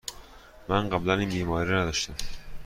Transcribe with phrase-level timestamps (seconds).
[0.69, 2.13] من قبلاً این بیماری را نداشتم.